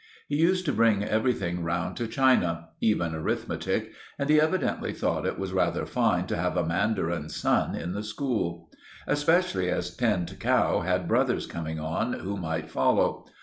[0.27, 5.53] He used to bring everything round to China—even arithmetic, and he evidently thought it was
[5.53, 8.71] rather fine to have a mandarin's son in the school.
[9.05, 13.27] Especially as Tinned Cow had brothers coming on, who might follow.